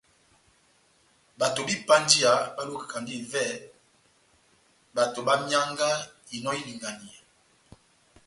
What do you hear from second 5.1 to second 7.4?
bá mianga inò y'ilinganiya.